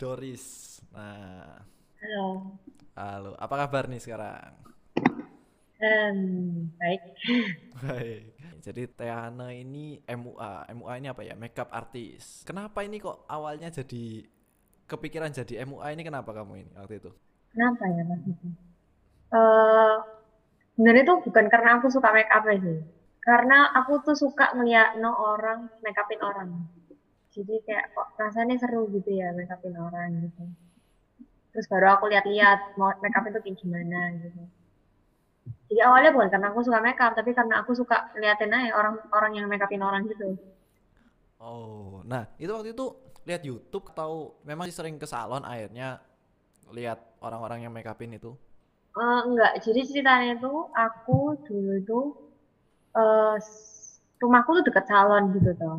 [0.00, 0.80] Doris.
[0.96, 1.60] Nah,
[2.00, 2.56] Halo.
[2.96, 3.30] halo.
[3.36, 4.56] Apa kabar nih sekarang?
[5.80, 6.18] Em,
[6.76, 7.02] baik.
[7.84, 8.36] Baik.
[8.60, 10.68] Jadi Teana ini MUA.
[10.76, 11.32] MUA ini apa ya?
[11.36, 12.44] Makeup artist.
[12.44, 14.24] Kenapa ini kok awalnya jadi
[14.84, 17.10] kepikiran jadi MUA ini kenapa kamu ini waktu itu?
[17.52, 18.46] Kenapa ya Mas itu?
[19.32, 19.94] Eh,
[20.76, 22.80] sebenarnya itu bukan karena aku suka make up sih.
[23.24, 26.48] Karena aku tuh suka ngeliat no orang make upin orang.
[27.34, 30.42] Jadi kayak kok rasanya seru gitu ya make upin orang gitu.
[31.52, 34.40] Terus baru aku lihat-lihat mau make up itu kayak gimana gitu.
[35.68, 39.32] Jadi awalnya bukan karena aku suka make up, tapi karena aku suka ngeliatin aja orang-orang
[39.38, 40.26] yang make upin orang gitu.
[41.40, 42.86] Oh, nah itu waktu itu
[43.24, 46.00] lihat YouTube atau memang sih sering ke salon akhirnya
[46.72, 48.36] lihat orang-orang yang make upin itu?
[49.04, 50.52] Eh, enggak, jadi ceritanya itu
[50.84, 51.16] aku
[51.46, 51.98] dulu itu
[53.42, 55.76] s- rumahku tuh deket salon gitu tuh.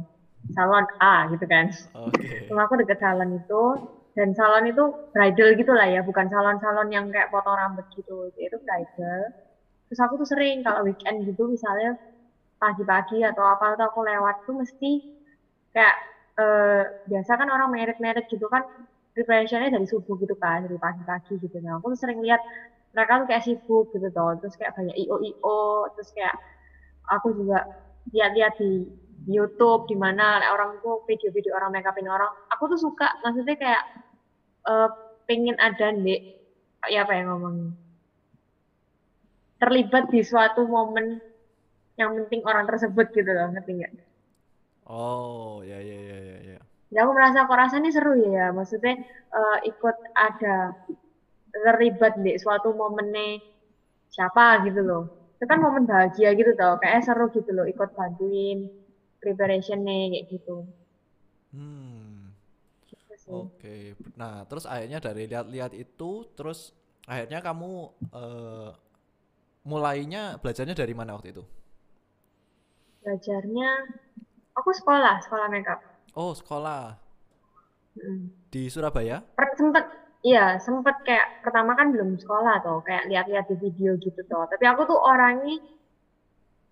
[0.56, 1.66] Salon A gitu kan.
[2.08, 2.20] Oke.
[2.50, 3.62] Rumahku deket salon itu
[4.18, 8.14] dan salon itu bridal gitu lah ya, bukan salon-salon yang kayak potong rambut gitu.
[8.46, 9.22] Itu bridal.
[9.88, 11.90] Terus aku tuh sering kalau weekend gitu misalnya
[12.62, 14.88] pagi-pagi atau apa tuh aku lewat tuh mesti
[15.74, 15.96] kayak
[16.40, 18.64] eh, biasa kan orang merit-merit gitu kan
[19.16, 21.56] preparationnya dari subuh gitu kan, dari pagi-pagi gitu.
[21.64, 22.42] Nah, aku tuh sering lihat
[22.96, 26.36] mereka tuh kayak sibuk gitu tuh, terus kayak banyak IO-IO, terus kayak
[27.14, 27.58] aku juga
[28.14, 28.70] lihat-lihat di,
[29.26, 33.56] di YouTube di mana orang tuh video-video orang make upin orang, aku tuh suka, maksudnya
[33.58, 33.84] kayak
[34.68, 34.90] eh,
[35.30, 36.20] pengen ada nih,
[36.90, 37.72] ya apa ya ngomongnya,
[39.62, 41.22] terlibat di suatu momen
[42.00, 43.94] yang penting orang tersebut gitu loh, ngerti nggak?
[44.90, 46.60] Oh, ya ya ya ya ya.
[46.92, 49.00] Ya aku merasa kok rasanya seru ya, maksudnya
[49.38, 50.74] eh, ikut ada
[51.54, 53.40] terlibat di suatu momennya
[54.12, 55.02] siapa gitu loh.
[55.38, 58.68] Itu kan momen bahagia gitu tau, kayak seru gitu loh ikut bantuin
[59.22, 60.56] preparationnya kayak gitu.
[61.52, 62.32] Hmm.
[62.88, 63.32] Gitu.
[63.32, 63.96] Oke.
[64.20, 66.60] Nah, terus akhirnya dari lihat-lihat itu terus
[67.08, 67.72] akhirnya kamu
[68.14, 68.70] eh,
[69.72, 71.44] mulainya belajarnya dari mana waktu itu?
[73.02, 73.70] Belajarnya,
[74.58, 75.80] aku sekolah, sekolah makeup.
[76.16, 76.98] Oh, sekolah
[77.92, 78.32] Mm.
[78.52, 79.20] di Surabaya?
[79.36, 79.86] Per- sempet,
[80.24, 84.44] iya sempet kayak pertama kan belum sekolah tuh, kayak lihat-lihat di video gitu tuh.
[84.48, 85.60] Tapi aku tuh orangnya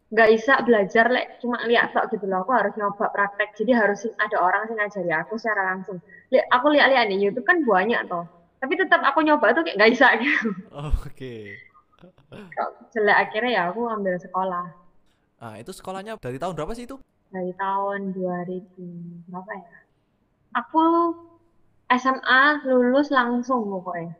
[0.10, 3.54] nggak bisa belajar lek cuma lihat tok gitu loh aku harus nyoba praktek.
[3.54, 6.02] Jadi harus ada orang sih ngajari aku secara langsung.
[6.34, 8.26] Li- aku lihat-lihat di YouTube kan banyak toh.
[8.60, 10.50] Tapi tetap aku nyoba tuh kayak nggak bisa gitu.
[10.74, 11.36] Oke.
[12.32, 14.66] Kok jelek akhirnya ya aku ambil sekolah.
[15.40, 16.98] Nah, itu sekolahnya dari tahun berapa sih itu?
[17.30, 19.70] dari tahun 2000 berapa ya?
[20.58, 20.82] Aku
[21.94, 24.18] SMA lulus langsung pokoknya.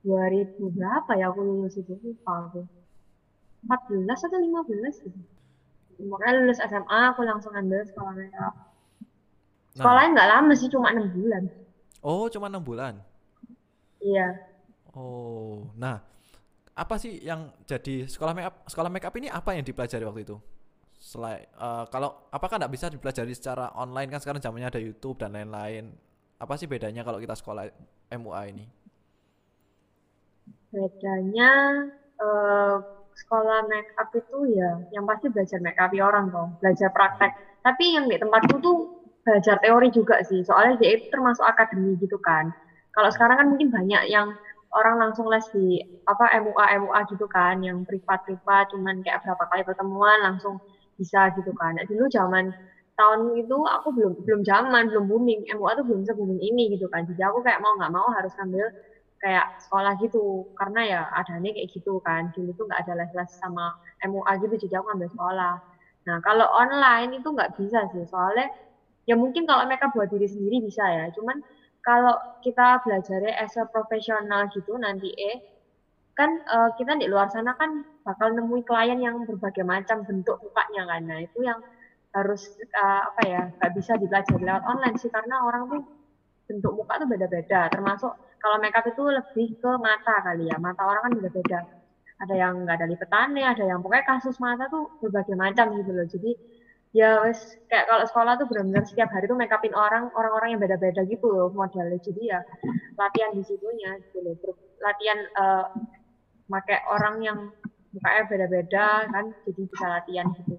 [0.00, 1.92] 2000 berapa ya aku lulus itu?
[2.00, 2.64] Lupa aku
[3.66, 5.20] 14 atau 15 gitu
[6.02, 8.52] Pokoknya lulus SMA aku langsung ambil sekolah Nah,
[9.72, 11.48] Sekolahnya nggak lama sih, cuma enam bulan.
[12.04, 13.00] oh, cuma enam bulan.
[14.04, 14.36] Iya.
[14.92, 16.04] Oh, nah,
[16.76, 18.56] apa sih yang jadi sekolah make up?
[18.68, 20.36] Sekolah make up ini apa yang dipelajari waktu itu?
[21.00, 25.32] Selain eh, kalau apakah nggak bisa dipelajari secara online kan sekarang zamannya ada YouTube dan
[25.32, 25.88] lain-lain.
[26.36, 27.64] Apa sih bedanya kalau kita sekolah
[28.12, 28.66] MUA ini?
[30.68, 31.50] Bedanya
[32.20, 32.76] eh,
[33.20, 37.32] sekolah make up itu ya, yang pasti belajar make up orang dong, belajar praktek.
[37.62, 38.90] Tapi yang di tempatku tuh
[39.24, 42.50] belajar teori juga sih, soalnya dia itu termasuk akademi gitu kan.
[42.94, 44.28] Kalau sekarang kan mungkin banyak yang
[44.74, 49.62] orang langsung les di apa MUA MUA gitu kan, yang privat-privat, cuman kayak berapa kali
[49.68, 50.58] pertemuan langsung
[50.98, 51.76] bisa gitu kan.
[51.78, 52.50] Nah, dulu zaman
[52.98, 57.02] tahun itu aku belum belum zaman, belum booming, MUA tuh belum se-booming ini gitu kan.
[57.08, 58.66] Jadi aku kayak mau nggak mau harus ambil
[59.22, 60.46] kayak sekolah gitu.
[60.58, 62.22] Karena ya adanya kayak gitu kan.
[62.34, 63.64] Dulu tuh nggak ada les-les sama
[64.08, 65.54] MUA gitu jadi aku ambil sekolah.
[66.08, 68.04] Nah kalau online itu nggak bisa sih.
[68.12, 68.46] Soalnya
[69.08, 71.04] ya mungkin kalau mereka buat diri sendiri bisa ya.
[71.16, 71.38] Cuman
[71.86, 75.38] kalau kita belajarnya as a profesional gitu nanti eh
[76.18, 77.70] kan eh, kita di luar sana kan
[78.06, 81.02] bakal nemui klien yang berbagai macam bentuk mukanya kan.
[81.08, 81.60] Nah itu yang
[82.16, 85.10] harus eh, apa ya nggak bisa dipelajari lewat online sih.
[85.16, 85.80] Karena orang tuh
[86.52, 87.72] bentuk muka tuh beda-beda.
[87.72, 90.56] Termasuk kalau makeup itu lebih ke mata kali ya.
[90.60, 91.60] Mata orang kan beda-beda
[92.22, 96.06] ada yang nggak ada lipetannya ada yang pokoknya kasus mata tuh berbagai macam gitu loh.
[96.06, 96.30] Jadi
[96.92, 100.60] ya wes kayak kalau sekolah tuh benar-benar setiap hari tuh make upin orang orang-orang yang
[100.62, 101.98] beda-beda gitu loh modelnya.
[101.98, 102.40] Jadi ya
[103.00, 104.34] latihan di situnya gitu loh.
[104.78, 105.66] Latihan eh
[106.46, 107.38] pakai orang yang
[107.92, 110.56] mukanya beda-beda kan jadi bisa latihan gitu.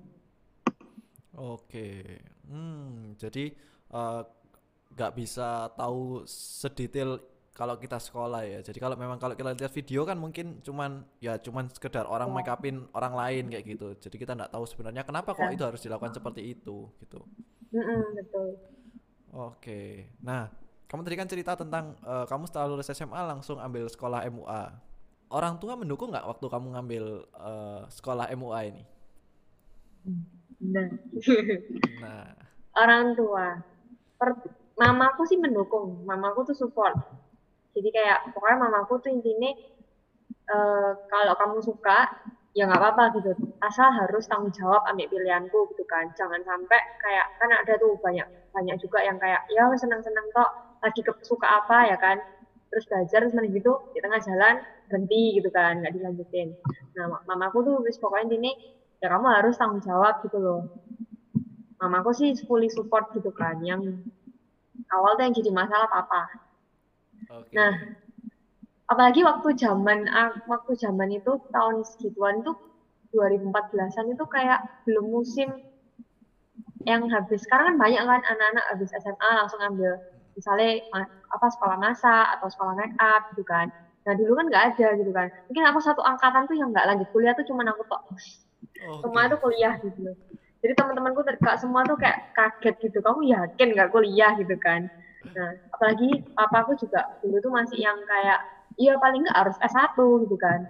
[1.33, 3.49] Oke, hmm, jadi
[3.89, 4.21] eh,
[4.93, 7.17] nggak bisa tahu sedetail
[7.53, 8.59] kalau kita sekolah ya.
[8.65, 12.35] Jadi kalau memang kalau kita lihat video kan mungkin cuman ya cuman sekedar orang Ya.
[12.35, 13.87] make upin orang lain kayak gitu.
[13.99, 15.53] Jadi kita nggak tahu sebenarnya kenapa kok Ya.
[15.53, 17.21] itu harus dilakukan seperti itu gitu.
[17.73, 18.47] Mm-mm, betul
[19.33, 20.45] Oke, nah
[20.85, 24.63] kamu tadi kan cerita tentang uh, kamu setelah lulus SMA langsung ambil sekolah MUA.
[25.33, 27.03] Orang tua mendukung nggak waktu kamu ngambil
[27.33, 28.83] uh, sekolah MUA ini?
[30.61, 30.85] Nah,
[31.97, 32.29] Nah,
[32.85, 33.57] orang tua.
[34.21, 34.29] Per,
[34.81, 36.95] mamaku sih mendukung, mamaku tuh support.
[37.75, 39.51] Jadi kayak pokoknya mamaku tuh intinya
[40.53, 41.97] eh, kalau kamu suka
[42.57, 43.31] ya nggak apa-apa gitu.
[43.67, 46.05] Asal harus tanggung jawab ambil pilihanku gitu kan.
[46.19, 50.49] Jangan sampai kayak kan ada tuh banyak banyak juga yang kayak ya senang-senang kok
[50.83, 52.17] lagi suka apa ya kan.
[52.69, 54.55] Terus belajar terus gitu di tengah jalan
[54.89, 56.49] berhenti gitu kan nggak dilanjutin.
[56.97, 58.51] Nah mamaku tuh wis pokoknya intinya
[59.01, 60.59] ya kamu harus tanggung jawab gitu loh
[61.83, 63.83] mamaku sih fully support gitu kan yang
[64.91, 66.21] awal tuh yang jadi masalah papa
[67.29, 67.53] oke.
[67.55, 67.71] nah
[68.91, 72.55] apalagi waktu zaman ah, waktu zaman itu tahun segituan tuh
[73.13, 75.49] 2014an itu kayak belum musim
[76.83, 79.91] yang habis sekarang kan banyak kan anak-anak habis SMA langsung ambil
[80.35, 80.81] misalnya
[81.33, 83.67] apa sekolah masak atau sekolah make up gitu kan
[84.03, 87.07] nah dulu kan nggak ada gitu kan mungkin aku satu angkatan tuh yang nggak lanjut
[87.15, 88.01] kuliah tuh cuma aku tok
[88.83, 89.01] Oke.
[89.01, 90.11] semua tuh kuliah gitu.
[90.63, 92.97] Jadi teman-temanku terdekat semua tuh kayak kaget gitu.
[93.03, 94.87] Kamu yakin nggak kuliah gitu kan?
[95.35, 98.39] Nah, apalagi papaku juga dulu tuh masih yang kayak,
[98.79, 99.91] iya paling nggak harus S1
[100.23, 100.63] gitu kan.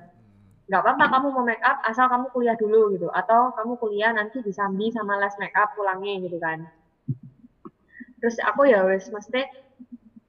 [0.65, 3.05] Nggak apa-apa kamu mau make up asal kamu kuliah dulu gitu.
[3.13, 6.57] Atau kamu kuliah nanti disambi sama les make up pulangnya gitu kan.
[8.17, 9.45] Terus aku ya wes maksudnya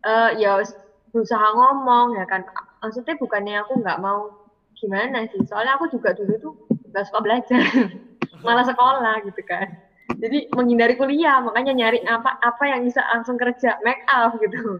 [0.05, 0.71] eh ya wes
[1.13, 2.45] berusaha ngomong ya kan.
[2.85, 4.29] Maksudnya bukannya aku nggak mau
[4.77, 5.41] gimana sih.
[5.49, 6.53] Soalnya aku juga dulu tuh
[6.93, 7.65] nggak suka belajar
[8.45, 9.67] malah sekolah gitu kan.
[10.21, 14.79] Jadi menghindari kuliah makanya nyari apa apa yang bisa langsung kerja make up gitu.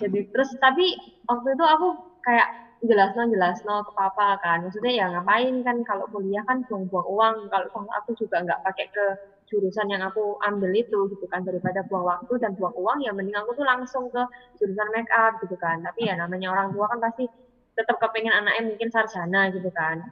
[0.00, 0.96] Jadi terus tapi
[1.28, 1.88] waktu itu aku
[2.24, 2.48] kayak
[2.82, 4.64] jelas no jelas no ke papa kan.
[4.66, 7.36] Maksudnya ya ngapain kan kalau kuliah kan buang-buang uang.
[7.52, 7.68] Kalau
[8.02, 9.04] aku juga nggak pakai ke
[9.52, 11.44] jurusan yang aku ambil itu gitu kan.
[11.46, 14.22] Daripada buang waktu dan buang uang ya mending aku tuh langsung ke
[14.58, 15.78] jurusan make up gitu kan.
[15.84, 17.28] Tapi ya namanya orang tua kan pasti
[17.76, 20.02] tetap kepengen anaknya mungkin sarjana gitu kan.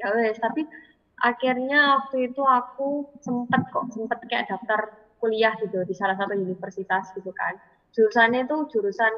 [0.00, 0.66] Ya wes tapi
[1.20, 7.12] akhirnya waktu itu aku sempet kok sempet kayak daftar kuliah gitu di salah satu universitas
[7.14, 7.54] gitu kan.
[7.94, 9.12] Jurusannya itu jurusan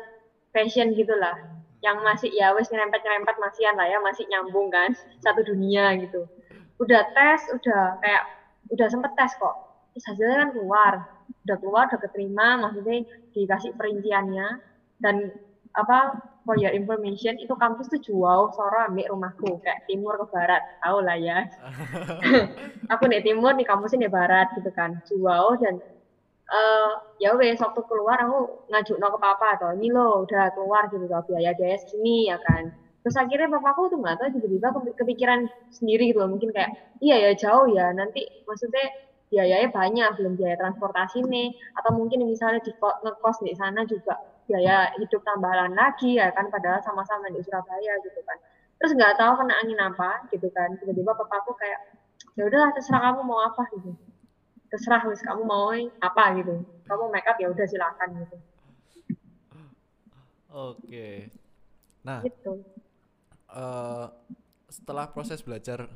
[0.53, 1.35] fashion gitulah
[1.81, 4.93] yang masih ya wes nyerempet nyerempet masihan lah ya masih nyambung kan
[5.25, 6.29] satu dunia gitu.
[6.81, 8.25] Udah tes udah kayak
[8.69, 9.57] udah sempet tes kok.
[9.97, 10.95] Terus hasilnya kan keluar.
[11.45, 14.61] Udah keluar udah keterima maksudnya dikasih perinciannya.
[15.01, 15.33] Dan
[15.75, 20.63] apa for your information itu kampus tuh jauh soro ambil rumahku kayak timur ke barat
[20.85, 21.39] tahu lah ya.
[22.93, 25.75] Aku nih timur nih kampusnya nih barat gitu kan jauh dan
[26.53, 30.83] uh, ya wes waktu keluar aku ngajuk no ke papa atau ini lo udah keluar
[30.93, 32.69] gitu loh biaya biaya segini ya kan.
[33.05, 34.69] Terus akhirnya papaku tuh nggak tahu tiba-tiba
[35.01, 35.41] kepikiran
[35.73, 36.73] sendiri gitu loh mungkin kayak
[37.05, 38.85] iya ya jauh ya nanti maksudnya
[39.33, 41.49] biayanya banyak belum biaya transportasi nih
[41.79, 44.15] atau mungkin misalnya di ngekos di sana juga
[44.45, 48.39] biaya hidup tambahan lagi ya kan padahal sama-sama di Surabaya gitu kan.
[48.81, 50.77] Terus nggak tahu kena angin apa gitu kan.
[50.77, 51.81] Tiba-tiba papaku kayak
[52.37, 53.91] ya udah terserah kamu mau apa gitu.
[54.69, 56.61] Terserah wis kamu mau apa gitu.
[56.85, 58.37] Kamu make up ya udah silakan gitu.
[60.55, 61.33] Oke.
[62.05, 62.61] Nah gitu.
[63.51, 64.13] uh,
[64.69, 65.89] setelah proses belajar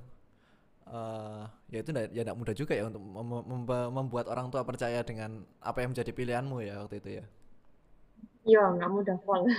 [0.88, 5.04] uh, ya itu ya tidak mudah juga ya untuk mem mem membuat orang tua percaya
[5.04, 7.24] dengan apa yang menjadi pilihanmu ya waktu itu ya
[8.44, 9.42] iya nggak mudah pol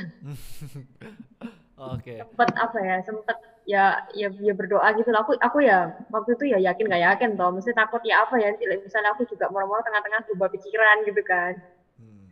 [1.80, 2.14] oke.
[2.20, 6.46] Sempet apa ya sempet ya ya ya berdoa gitu lah aku aku ya waktu itu
[6.52, 7.50] ya yakin nggak yakin toh.
[7.54, 11.54] Mesti takut ya apa ya misalnya aku juga murmur tengah-tengah berubah pikiran gitu kan.
[12.00, 12.28] Hmm.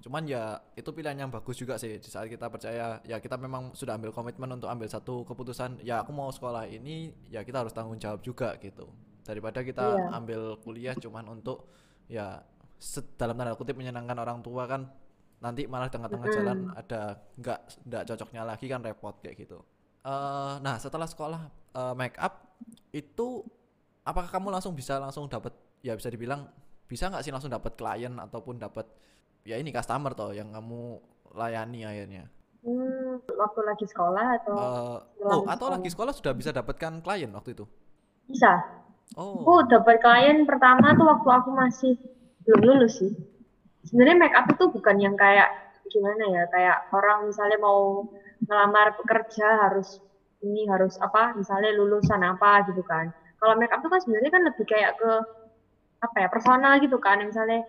[0.00, 2.00] cuman ya itu pilihan yang bagus juga sih.
[2.00, 6.00] Di saat kita percaya ya kita memang sudah ambil komitmen untuk ambil satu keputusan ya
[6.00, 8.88] aku mau sekolah ini ya kita harus tanggung jawab juga gitu.
[9.20, 10.06] Daripada kita Iya.
[10.16, 11.68] ambil kuliah cuman untuk
[12.08, 12.40] ya
[13.20, 14.88] dalam tanda kutip menyenangkan orang tua kan
[15.40, 16.36] nanti malah tengah-tengah Mm-mm.
[16.36, 17.00] jalan ada
[17.40, 19.58] nggak nggak cocoknya lagi kan repot kayak gitu.
[20.04, 21.40] Eh, nah setelah sekolah
[21.76, 22.60] eh, make up
[22.92, 23.40] itu
[24.04, 26.44] apakah kamu langsung bisa langsung dapat ya bisa dibilang
[26.84, 28.84] bisa nggak sih langsung dapat klien ataupun dapat
[29.48, 31.00] ya ini customer toh yang kamu
[31.32, 32.28] layani akhirnya?
[32.60, 34.56] Hmm, waktu lagi sekolah atau
[35.16, 35.72] setelah oh atau sekolah?
[35.80, 36.12] lagi sekolah?
[36.12, 37.64] sudah bisa dapatkan klien waktu itu?
[38.28, 38.60] Bisa.
[39.16, 39.40] Oh.
[39.40, 41.94] Aku dapat klien pertama tuh waktu aku masih
[42.44, 43.12] belum lulus sih
[43.86, 45.48] sebenarnya make up itu bukan yang kayak
[45.90, 48.06] gimana ya kayak orang misalnya mau
[48.46, 49.98] ngelamar pekerja harus
[50.40, 53.12] ini harus apa misalnya lulusan apa gitu kan.
[53.40, 55.10] Kalau make up itu kan sebenarnya kan lebih kayak ke
[56.00, 57.20] apa ya personal gitu kan.
[57.20, 57.60] Misalnya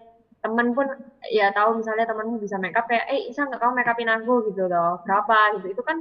[0.41, 0.87] temen pun
[1.29, 4.33] ya tahu misalnya temenmu bisa make up kayak eh bisa nggak kamu make upin aku
[4.51, 4.99] gitu loh.
[5.03, 5.59] Berapa?
[5.59, 5.67] gitu.
[5.75, 5.97] Itu kan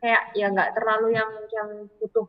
[0.00, 1.68] kayak ya nggak terlalu yang yang
[2.00, 2.26] butuh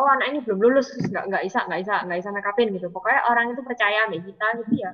[0.00, 2.86] oh anak ini belum lulus nggak nggak bisa nggak bisa nggak bisa make upin gitu.
[2.90, 4.90] Pokoknya orang itu percaya sama kita gitu ya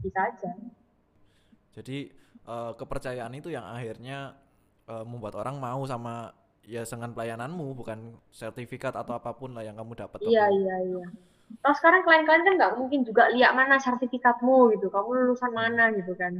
[0.00, 0.50] bisa aja
[1.70, 2.10] jadi
[2.46, 4.34] uh, kepercayaan itu yang akhirnya
[4.90, 6.34] uh, membuat orang mau sama
[6.66, 10.22] ya dengan pelayananmu bukan sertifikat atau apa pun lah yang kamu dapat.
[10.22, 11.06] Iya iya iya.
[11.50, 16.14] Terus sekarang klien-klien kan nggak mungkin juga lihat mana sertifikatmu gitu, kamu lulusan mana gitu
[16.14, 16.38] kan.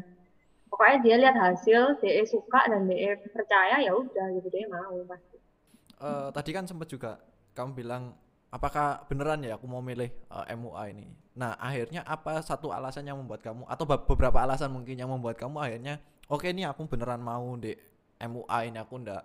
[0.70, 5.36] Pokoknya dia lihat hasil, dia suka dan dia percaya ya udah gitu dia mau pasti.
[5.98, 7.18] Uh, tadi kan sempat juga
[7.58, 8.14] kamu bilang
[8.50, 11.06] apakah beneran ya aku mau milih uh, eh, MUA ini.
[11.38, 15.56] Nah akhirnya apa satu alasan yang membuat kamu atau beberapa alasan mungkin yang membuat kamu
[15.62, 17.74] akhirnya oke okay, nih aku beneran mau di
[18.20, 19.22] MUA ini aku ndak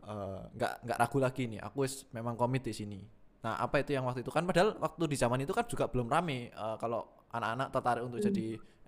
[0.00, 1.60] Eh, nggak uh, nggak ragu lagi nih.
[1.60, 3.00] Aku is memang komit di sini.
[3.44, 4.32] Nah apa itu yang waktu itu?
[4.32, 7.04] Kan padahal waktu di zaman itu kan juga belum rame uh, kalau
[7.36, 8.28] anak-anak tertarik untuk hmm.
[8.32, 8.46] jadi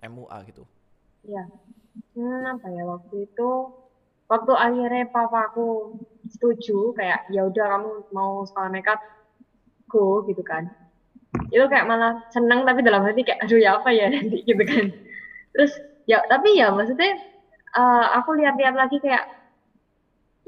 [0.09, 0.63] MUA gitu.
[1.29, 1.43] Ya
[2.17, 3.49] hmm, apa ya waktu itu
[4.25, 6.01] waktu akhirnya papaku
[6.33, 8.99] setuju kayak ya udah kamu mau sekolah makeup
[9.93, 10.73] go gitu kan.
[11.53, 14.09] Itu kayak malah seneng tapi dalam hati kayak aduh ya apa ya?
[14.09, 14.89] Nanti gitu kan.
[15.53, 15.73] Terus
[16.09, 17.13] ya tapi ya maksudnya
[17.77, 19.29] uh, aku lihat-lihat lagi kayak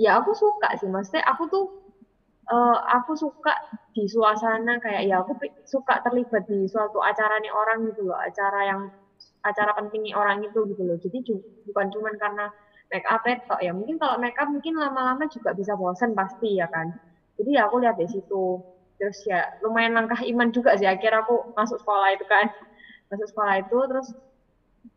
[0.02, 0.90] ya aku suka sih.
[0.90, 1.66] Maksudnya aku tuh
[2.50, 3.54] uh, aku suka
[3.94, 5.38] di suasana kayak ya aku
[5.70, 8.82] suka terlibat di suatu acara nih orang gitu loh acara yang
[9.46, 10.98] acara pentingnya orang itu gitu loh.
[10.98, 11.22] Jadi
[11.70, 12.50] bukan cuma karena
[12.90, 16.68] make up tok ya mungkin kalau make up mungkin lama-lama juga bisa bosen pasti ya
[16.70, 16.94] kan.
[17.38, 18.62] Jadi ya aku lihat di situ
[18.98, 20.88] terus ya lumayan langkah iman juga sih.
[20.92, 22.46] Akhirnya aku masuk sekolah itu kan.
[23.12, 24.08] Masuk sekolah itu terus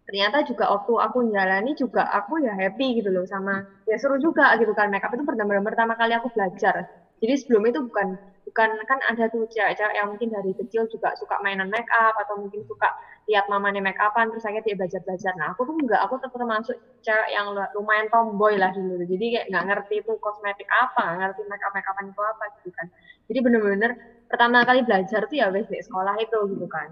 [0.08, 3.52] ternyata juga waktu aku jalani juga aku ya happy gitu loh sama
[3.90, 4.86] ya seru juga gitu kan.
[4.92, 6.74] Makeup itu pertama pertama kali aku belajar
[7.22, 8.08] jadi sebelum itu bukan
[8.48, 12.40] bukan kan ada tuh cewek-cewek yang mungkin dari kecil juga suka mainan make up atau
[12.40, 12.88] mungkin suka
[13.28, 16.32] lihat mamanya make upan terus akhirnya dia belajar belajar nah aku tuh enggak aku tetap
[16.32, 17.46] termasuk cewek yang
[17.76, 19.04] lumayan tomboy lah dulu.
[19.06, 22.44] Jadi kayak nggak ngerti itu kosmetik apa nggak ngerti make up make upan itu apa
[22.58, 22.86] gitu kan.
[23.28, 23.90] Jadi bener-bener
[24.28, 26.88] pertama kali belajar tuh ya wes di sekolah itu gitu kan.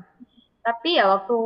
[0.63, 1.37] Tapi ya waktu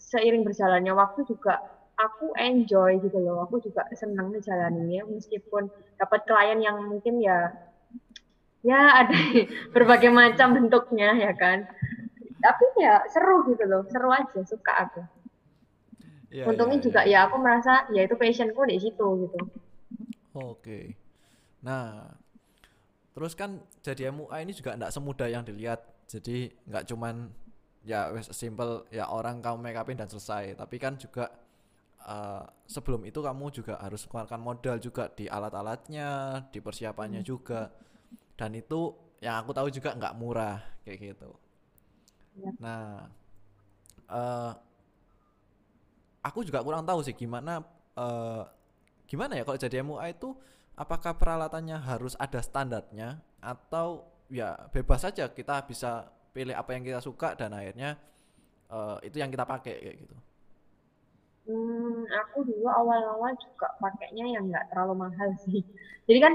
[0.00, 1.60] seiring berjalannya waktu juga
[1.98, 3.44] aku enjoy gitu loh.
[3.48, 5.68] Aku juga senang ngejalaninnya meskipun
[6.00, 7.48] dapat klien yang mungkin ya
[8.60, 9.16] ya ada
[9.74, 11.68] berbagai macam bentuknya ya kan?
[12.40, 15.02] Tapi ya seru gitu loh seru aja suka aku.
[16.30, 17.10] Ya, untungnya ya, juga ya.
[17.10, 19.38] ya aku merasa ya itu passionku di situ gitu.
[20.34, 20.94] Oke.
[21.66, 22.14] Nah
[23.10, 25.82] terus kan jadi MUA ini juga tidak semudah yang dilihat.
[26.10, 27.30] Jadi nggak cuman
[27.84, 30.54] ya wes simple ya orang kamu make upin dan selesai.
[30.54, 31.28] Tapi kan juga
[32.06, 37.28] uh, sebelum itu kamu juga harus keluarkan modal juga di alat-alatnya di persiapannya hmm.
[37.28, 37.72] juga
[38.36, 41.30] dan itu yang aku tahu juga nggak murah kayak gitu
[42.40, 42.50] ya.
[42.56, 43.08] nah
[44.08, 44.52] uh,
[46.24, 47.60] aku juga kurang tahu sih gimana
[47.96, 48.44] uh,
[49.04, 50.32] gimana ya kalau jadi MUA itu
[50.78, 57.02] apakah peralatannya harus ada standarnya atau ya bebas saja kita bisa pilih apa yang kita
[57.02, 57.98] suka dan akhirnya
[58.70, 60.16] uh, itu yang kita pakai kayak gitu.
[61.46, 65.58] Hmm, aku dulu awal-awal juga pakainya yang nggak terlalu mahal sih.
[66.06, 66.32] Jadi kan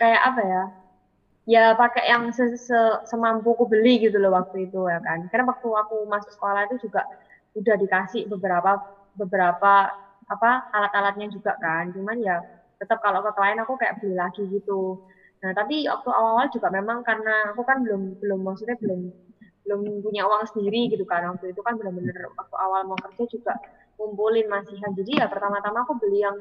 [0.00, 0.62] kayak apa ya?
[1.54, 2.78] Ya pakai yang se -se
[3.10, 5.18] semampuku beli gitu loh waktu itu ya kan.
[5.30, 7.02] Karena waktu aku masuk sekolah itu juga
[7.58, 8.70] udah dikasih beberapa
[9.20, 9.70] beberapa
[10.34, 11.84] apa alat-alatnya juga kan.
[11.96, 12.36] Cuman ya
[12.80, 14.98] tetap kalau ke klien aku kayak beli lagi gitu.
[15.42, 19.00] Nah, tapi waktu awal-awal juga memang karena aku kan belum belum maksudnya belum
[19.68, 21.28] belum punya uang sendiri gitu kan.
[21.36, 23.52] Waktu itu kan benar-benar waktu awal mau kerja juga
[24.00, 24.90] ngumpulin masihan.
[24.96, 26.36] Jadi ya pertama-tama aku beli yang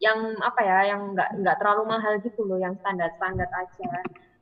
[0.00, 3.90] yang apa ya, yang nggak nggak terlalu mahal gitu loh, yang standar-standar aja.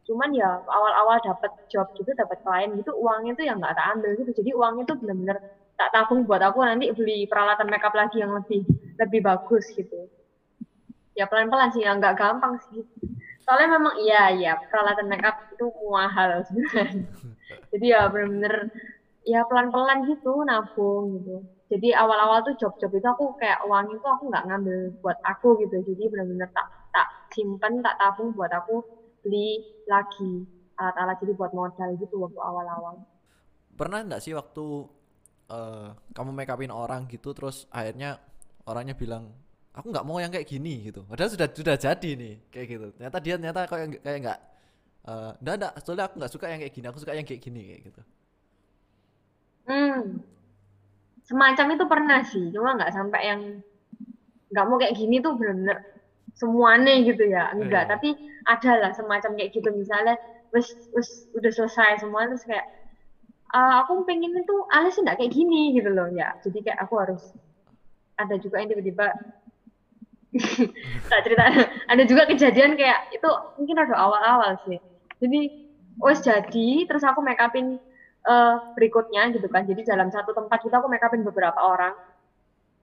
[0.06, 4.10] Cuman ya awal-awal dapat job gitu, dapat klien gitu, uangnya tuh yang nggak tak ambil
[4.20, 4.30] gitu.
[4.42, 5.38] Jadi uangnya tuh benar-benar
[5.78, 8.62] tak tabung buat aku nanti beli peralatan makeup lagi yang lebih
[9.02, 10.06] lebih bagus gitu.
[11.18, 12.82] Ya pelan-pelan sih, ya nggak gampang sih
[13.44, 17.04] soalnya memang iya iya peralatan makeup itu mahal sebenarnya.
[17.72, 18.72] Jadi ya bener-bener
[19.24, 21.36] ya pelan-pelan gitu nabung gitu.
[21.68, 25.76] Jadi awal-awal tuh job-job itu aku kayak uang itu aku nggak ngambil buat aku gitu.
[25.84, 28.80] Jadi bener-bener tak tak simpen tak tabung buat aku
[29.24, 30.44] beli lagi
[30.76, 33.04] alat-alat jadi buat modal gitu waktu awal-awal.
[33.74, 34.64] Pernah nggak sih waktu
[35.50, 38.20] uh, kamu make upin orang gitu terus akhirnya
[38.64, 39.34] orangnya bilang
[39.74, 41.02] aku nggak mau yang kayak gini gitu.
[41.04, 42.86] Padahal sudah sudah jadi nih kayak gitu.
[42.94, 44.38] Ternyata dia ternyata kayak kayak nggak
[45.10, 47.60] uh, enggak enggak soalnya aku nggak suka yang kayak gini aku suka yang kayak gini
[47.66, 48.00] kayak gitu.
[49.66, 50.22] Hmm.
[51.24, 53.40] Semacam itu pernah sih cuma nggak sampai yang
[54.54, 55.78] nggak mau kayak gini tuh bener-bener
[56.38, 57.50] semuanya gitu ya.
[57.50, 57.92] Enggak yeah.
[57.98, 58.08] tapi
[58.46, 59.68] ada lah semacam kayak gitu.
[59.74, 60.14] Misalnya
[60.54, 62.70] wes wes udah selesai semua terus kayak
[63.50, 66.30] uh, aku pengen itu alis enggak kayak gini gitu loh ya.
[66.46, 67.34] Jadi kayak aku harus
[68.14, 69.10] ada juga yang tiba-tiba
[71.10, 71.44] tak cerita.
[71.86, 74.78] Ada juga kejadian kayak itu mungkin ada awal-awal sih.
[75.22, 75.40] Jadi
[76.02, 77.78] wes jadi terus aku make upin
[78.26, 79.66] uh, berikutnya gitu kan.
[79.66, 81.94] Jadi dalam satu tempat kita aku make upin beberapa orang.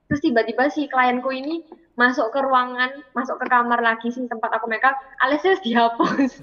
[0.07, 1.63] Terus tiba-tiba si klienku ini
[1.95, 6.39] masuk ke ruangan masuk ke kamar lagi sih tempat aku makeup alisnya dihapus.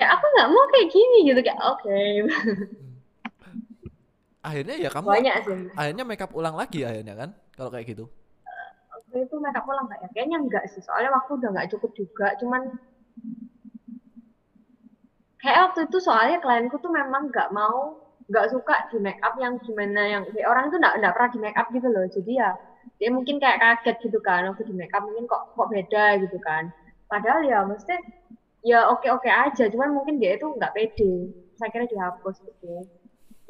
[0.00, 1.84] Ya aku nggak mau kayak gini gitu kayak oke.
[1.84, 2.24] Okay.
[4.42, 5.58] akhirnya ya kamu banyak sih.
[5.78, 8.04] akhirnya makeup ulang lagi akhirnya kan kalau kayak gitu?
[8.92, 10.08] Waktu itu makeup ulang nggak ya.
[10.14, 12.62] Kayaknya enggak sih soalnya waktu udah nggak cukup juga cuman
[15.42, 17.98] kayak waktu itu soalnya klienku tuh memang nggak mau
[18.30, 21.66] nggak suka di make up yang gimana yang orang itu nggak pernah di make up
[21.76, 22.04] gitu loh.
[22.16, 22.50] Jadi ya
[22.98, 26.38] dia mungkin kayak kaget gitu kan waktu di make up mungkin kok kok beda gitu
[26.46, 26.64] kan.
[27.10, 27.92] Padahal ya mesti
[28.70, 31.12] ya oke oke aja cuman mungkin dia itu nggak pede.
[31.58, 32.86] Saya kira dihapus gitu.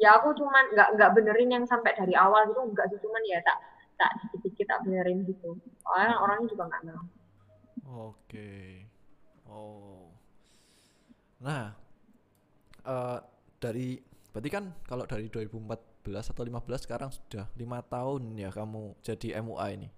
[0.01, 3.39] Ya aku cuman nggak nggak benerin yang sampai dari awal gitu nggak sih cuman ya
[3.47, 3.57] tak
[4.03, 5.55] tak dikit-dikit tak benerin gitu.
[5.79, 7.07] Soalnya orangnya juga nggak mau
[7.87, 8.51] oke.
[9.47, 10.09] Oh.
[11.43, 11.75] Nah
[12.87, 13.19] uh,
[13.59, 13.99] dari
[14.31, 19.67] berarti kan kalau dari 2014 atau 15 sekarang sudah lima tahun ya kamu jadi MUA
[19.77, 19.89] ini?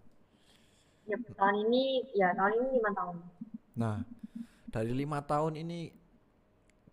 [1.05, 1.83] Ya tahun ini
[2.17, 3.15] ya tahun ini lima tahun.
[3.77, 3.97] Nah
[4.74, 5.93] dari lima tahun ini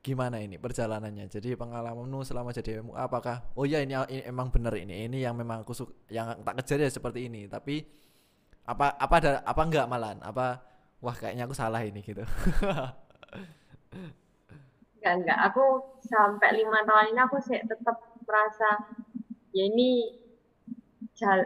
[0.03, 1.31] gimana ini perjalanannya?
[1.31, 5.39] Jadi pengalamanmu selama jadi MUA apakah oh ya ini, ini emang bener ini ini yang
[5.39, 7.87] memang aku suka yang tak kejar ya seperti ini tapi
[8.67, 10.63] apa apa ada apa enggak malan apa
[11.03, 12.27] wah kayaknya aku salah ini gitu.
[15.03, 15.39] Enggak enggak.
[15.51, 15.65] Aku
[16.07, 18.87] sampai lima tahun ini aku sih tetap merasa
[19.51, 20.15] ya ini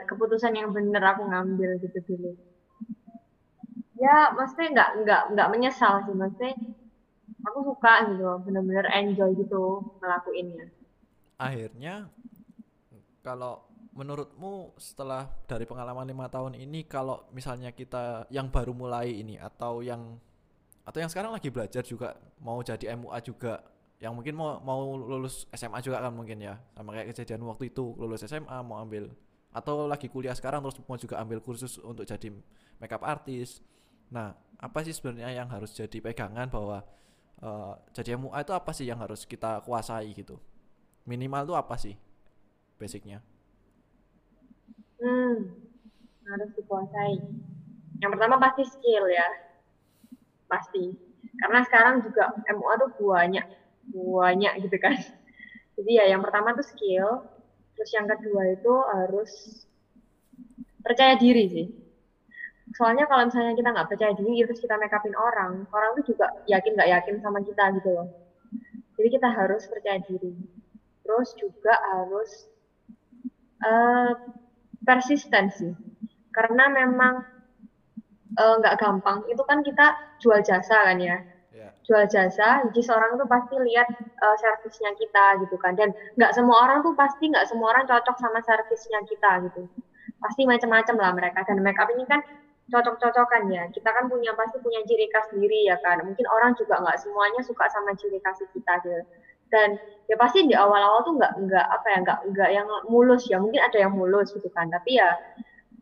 [0.08, 2.36] keputusan yang benar aku ngambil gitu dulu.
[3.96, 6.12] Ya maksudnya enggak enggak enggak menyesal sih.
[6.12, 6.52] Maksudnya
[7.46, 10.66] aku suka gitu benar-benar enjoy gitu ngelakuinnya.
[11.38, 12.10] Akhirnya
[13.22, 19.40] kalau menurutmu setelah dari pengalaman lima tahun ini kalau misalnya kita yang baru mulai ini
[19.40, 20.20] atau yang
[20.84, 23.64] atau yang sekarang lagi belajar juga mau jadi MUA juga
[23.96, 27.96] yang mungkin mau mau lulus SMA juga kan mungkin ya sama kayak kejadian waktu itu
[27.96, 29.08] lulus SMA mau ambil
[29.56, 32.28] atau lagi kuliah sekarang terus mau juga ambil kursus untuk jadi
[32.76, 33.64] makeup artist.
[34.12, 36.84] Nah apa sih sebenarnya yang harus jadi pegangan bahwa
[37.42, 40.40] uh, jadi MUA itu apa sih yang harus kita kuasai gitu?
[41.08, 41.96] Minimal tuh apa sih
[42.76, 43.24] basicnya?
[45.00, 45.66] Hmm
[46.26, 47.16] harus dikuasai.
[48.02, 49.28] Yang pertama pasti skill ya.
[50.50, 50.92] Pasti.
[51.38, 53.46] Karena sekarang juga MUA tuh banyak
[53.94, 54.98] banyak gitu kan.
[55.76, 57.22] Jadi ya yang pertama tuh skill
[57.76, 59.32] terus yang kedua itu harus
[60.80, 61.66] percaya diri sih
[62.76, 66.28] soalnya kalau misalnya kita nggak percaya diri terus kita make upin orang orang tuh juga
[66.44, 68.08] yakin nggak yakin sama kita gitu loh.
[68.96, 70.32] Jadi kita harus percaya diri.
[71.04, 72.30] Terus juga harus
[73.64, 74.12] uh,
[74.84, 75.72] persistensi
[76.32, 77.36] karena memang
[78.36, 79.18] Eh, nggak uh, gampang.
[79.32, 81.18] Itu kan kita jual jasa kan ya.
[81.56, 81.72] Yeah.
[81.88, 83.88] jual jasa jadi seorang tuh pasti lihat
[84.20, 85.72] uh, servisnya kita gitu kan.
[85.72, 89.64] Dan nggak semua orang tuh pasti nggak semua orang cocok sama servisnya kita gitu.
[90.20, 91.40] Pasti macam-macam lah mereka.
[91.48, 92.20] Dan make up ini kan
[92.66, 96.02] cocok-cocokan ya kita kan punya pasti punya ciri khas sendiri ya kan?
[96.02, 99.02] Mungkin orang juga nggak semuanya suka sama ciri khas kita gitu.
[99.46, 99.78] Dan
[100.10, 103.38] ya pasti di awal-awal tuh nggak nggak apa ya nggak nggak yang mulus ya.
[103.38, 104.66] Mungkin ada yang mulus gitu kan.
[104.66, 105.14] Tapi ya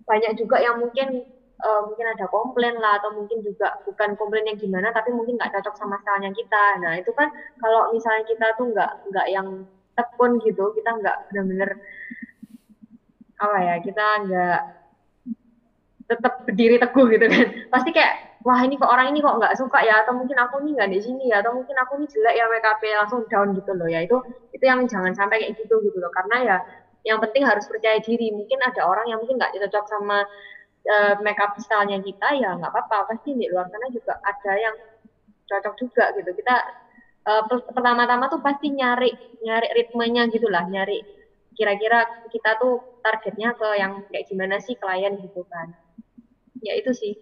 [0.05, 1.25] banyak juga yang mungkin
[1.65, 5.57] uh, mungkin ada komplain lah atau mungkin juga bukan komplain yang gimana tapi mungkin nggak
[5.57, 6.65] cocok sama stylenya kita.
[6.85, 7.33] Nah itu kan
[7.65, 9.49] kalau misalnya kita tuh nggak nggak yang
[9.95, 11.71] tekun gitu kita nggak benar-benar
[13.39, 14.61] apa ya kita nggak
[16.05, 17.47] tetap berdiri teguh gitu kan.
[17.73, 20.05] Pasti kayak wah ini kok orang ini kok nggak suka ya?
[20.05, 21.41] Atau mungkin aku ini nggak di sini ya?
[21.41, 23.89] Atau mungkin aku ini jelek ya WKP langsung down gitu loh.
[23.89, 24.17] Ya itu
[24.53, 26.13] itu yang jangan sampai kayak gitu gitu loh.
[26.13, 26.57] Karena ya
[27.05, 28.33] yang penting harus percaya diri.
[28.33, 30.19] Mungkin ada orang yang mungkin nggak cocok sama
[30.89, 33.17] uh, makeup stylenya kita ya nggak apa-apa.
[33.17, 34.77] Pasti di luar sana juga ada yang
[35.49, 36.31] cocok juga gitu.
[36.37, 36.55] Kita
[37.29, 39.13] uh, pertama-tama tuh pasti nyari
[39.45, 45.47] nyari ritmenya gitulah nyari kira-kira kita tuh targetnya ke yang kayak gimana sih klien gitu
[45.47, 45.71] kan
[46.65, 47.13] ya itu sih.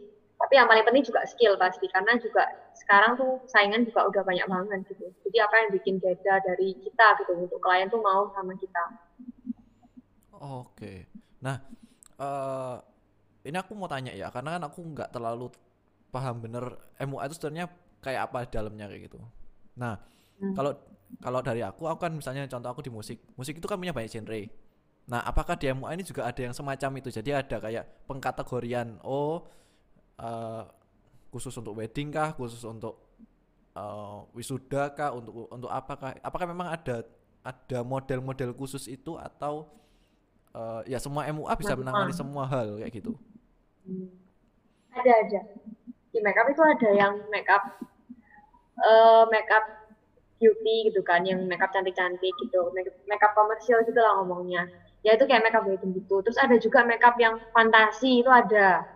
[0.43, 2.43] Tapi yang paling penting juga skill pasti karena juga
[2.75, 5.07] sekarang tuh saingan juga udah banyak banget gitu.
[5.29, 8.85] Jadi apa yang bikin beda dari kita gitu untuk klien tuh mau sama kita.
[10.43, 11.07] Oke.
[11.47, 11.63] Nah
[12.19, 12.77] uh,
[13.47, 15.51] ini aku mau tanya ya karena kan aku nggak terlalu
[16.11, 17.67] paham bener MUA itu sebenarnya
[18.03, 19.23] kayak apa dalamnya kayak gitu.
[19.79, 19.95] Nah
[20.43, 20.59] hmm.
[20.59, 20.75] kalau
[21.23, 23.23] kalau dari aku aku kan misalnya contoh aku di musik.
[23.39, 24.43] Musik itu kan punya banyak genre
[25.13, 27.13] nah apakah di MUA ini juga ada yang semacam itu?
[27.13, 29.45] Jadi ada kayak pengkategorian oh
[30.17, 30.65] uh,
[31.29, 32.33] khusus untuk wedding kah?
[32.33, 32.97] Khusus untuk
[33.77, 35.13] uh, wisuda kah?
[35.13, 37.05] Untuk untuk apakah apakah memang ada
[37.45, 39.69] ada model-model khusus itu atau
[40.57, 43.13] uh, ya semua MUA bisa menangani semua hal kayak gitu?
[44.97, 45.41] Ada aja.
[46.09, 47.85] Di makeup itu ada yang makeup
[48.81, 49.65] uh, makeup
[50.43, 54.67] beauty gitu kan, yang makeup cantik-cantik gitu, makeup, makeup komersial gitu lah ngomongnya.
[55.03, 56.23] Ya itu kayak makeup wedding gitu.
[56.23, 58.87] Terus ada juga makeup yang fantasi itu ada.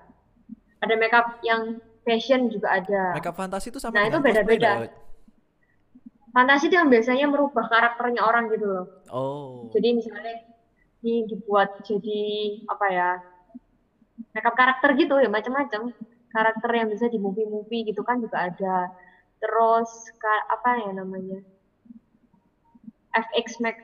[0.83, 3.19] Ada makeup yang fashion juga ada.
[3.19, 4.87] Makeup fantasi itu sama Nah, itu beda-beda.
[6.31, 8.87] fantasi itu yang biasanya merubah karakternya orang gitu loh.
[9.09, 9.73] Oh.
[9.73, 10.45] jadi misalnya
[11.01, 12.25] ini dibuat jadi
[12.69, 13.11] apa ya
[14.37, 15.91] makeup karakter gitu ya macam-macam.
[16.37, 18.93] Karakter yang bisa di movie-movie gitu kan juga ada.
[19.41, 19.89] Terus
[20.53, 21.41] apa ya namanya
[23.17, 23.81] FX make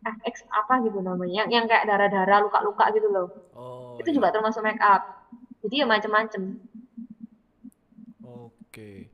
[0.00, 3.96] FX apa gitu namanya yang yang kayak darah-darah luka-luka gitu loh Oh.
[4.00, 4.16] itu iya.
[4.16, 5.02] juga termasuk make up
[5.60, 6.56] jadi ya macam-macam
[8.24, 9.10] Oke.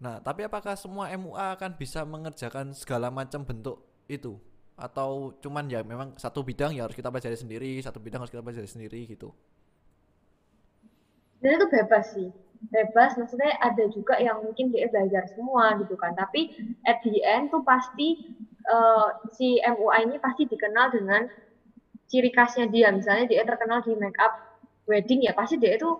[0.00, 4.40] Nah, tapi apakah semua MUA akan bisa mengerjakan segala macam bentuk itu?
[4.72, 8.40] Atau cuman ya memang satu bidang ya harus kita pelajari sendiri, satu bidang harus kita
[8.40, 9.36] pelajari sendiri gitu.
[11.40, 12.28] dan itu bebas sih
[12.72, 16.56] bebas maksudnya ada juga yang mungkin dia belajar semua gitu kan tapi
[16.88, 18.32] at the end tuh pasti
[18.66, 21.22] eh, si MUA ini pasti dikenal dengan
[22.10, 22.88] ciri khasnya dia.
[22.90, 24.32] Misalnya dia terkenal di make up
[24.86, 25.90] wedding ya pasti dia itu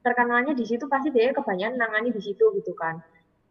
[0.00, 2.98] terkenalnya di situ pasti dia kebanyakan nangani di situ gitu kan.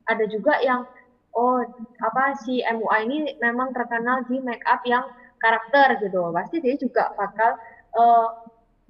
[0.08, 0.88] Ada juga yang
[1.36, 1.62] oh
[2.04, 5.06] apa si MUA ini memang terkenal di make up yang
[5.40, 7.56] karakter gitu pasti dia juga bakal
[7.96, 8.28] eh,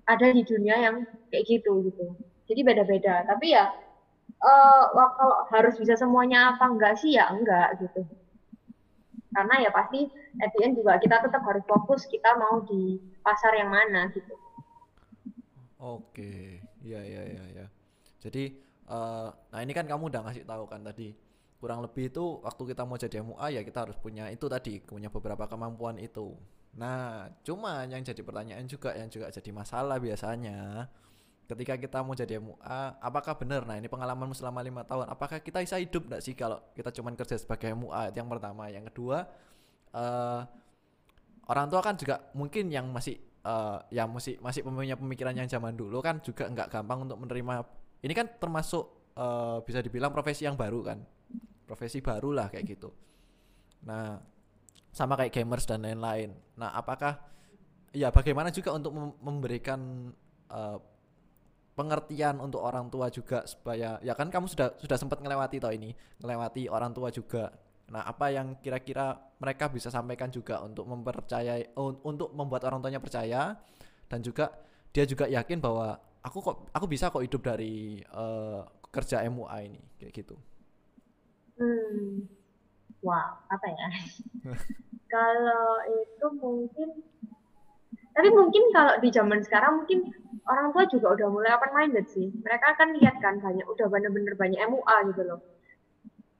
[0.09, 0.95] ada di dunia yang
[1.29, 2.17] kayak gitu gitu.
[2.49, 3.29] Jadi beda-beda.
[3.29, 3.69] Tapi ya
[4.95, 7.13] wah, kalau harus bisa semuanya apa enggak sih?
[7.17, 8.01] Ya enggak gitu
[9.29, 10.09] karena ya pasti
[10.41, 14.33] at juga kita tetap harus fokus kita mau di pasar yang mana gitu
[15.79, 16.59] Oke.
[16.83, 17.65] Iya, iya, iya, iya.
[18.19, 18.51] Jadi
[18.89, 21.13] eh nah ini kan kamu udah ngasih tahu kan tadi
[21.59, 25.07] kurang lebih itu waktu kita mau jadi MUA ya kita harus punya itu tadi, punya
[25.11, 26.35] beberapa kemampuan itu.
[26.75, 30.87] Nah, cuma yang jadi pertanyaan juga yang juga jadi masalah biasanya
[31.49, 33.65] ketika kita mau jadi MUA, apakah benar?
[33.65, 37.17] Nah, ini pengalamanmu selama lima tahun, apakah kita bisa hidup nggak sih kalau kita cuman
[37.17, 38.13] kerja sebagai MUA?
[38.13, 38.63] Yang pertama.
[38.69, 39.17] Yang kedua,
[39.97, 40.41] eh
[41.49, 45.73] orang tua kan juga mungkin yang masih eh yang masih masih punya pemikiran yang zaman
[45.73, 47.65] dulu kan juga nggak gampang untuk menerima.
[48.05, 48.83] Ini kan termasuk
[49.17, 50.99] eh bisa dibilang profesi yang baru kan,
[51.65, 52.89] profesi baru lah kayak gitu.
[53.87, 54.19] Nah,
[54.93, 56.35] sama kayak gamers dan lain-lain.
[56.59, 57.17] Nah, apakah
[57.95, 60.11] ya bagaimana juga untuk mem- memberikan
[60.51, 60.77] eh,
[61.79, 65.95] pengertian untuk orang tua juga supaya ya kan kamu sudah sudah sempat ngelewati tau ini
[66.19, 67.55] ngelewati orang tua juga.
[67.87, 72.99] Nah apa yang kira-kira mereka bisa sampaikan juga untuk mempercayai un- untuk membuat orang tuanya
[72.99, 73.55] percaya?
[74.11, 74.51] Dan juga
[74.91, 78.61] dia juga yakin bahwa aku kok aku bisa kok hidup dari eh,
[78.91, 80.35] kerja MUA ini kayak gitu.
[81.55, 82.27] Hmm.
[82.99, 83.87] Wow apa ya?
[85.13, 86.89] Kalau itu mungkin
[88.19, 90.11] tapi mungkin kalau di zaman sekarang mungkin
[90.43, 92.27] orang tua juga udah mulai open minded sih.
[92.43, 95.39] Mereka akan lihat kan banyak udah bener-bener banyak MUA gitu loh.